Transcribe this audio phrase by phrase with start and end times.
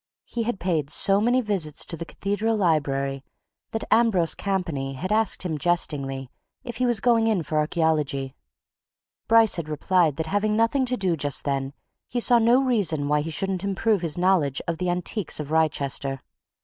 [0.25, 3.23] He had paid so many visits to the Cathedral Library
[3.69, 6.31] that Ambrose Campany had asked him jestingly
[6.63, 8.33] if he was going in for archaeology;
[9.27, 11.73] Bryce had replied that having nothing to do just then
[12.07, 16.21] he saw no reason why he shouldn't improve his knowledge of the antiquities of Wrychester.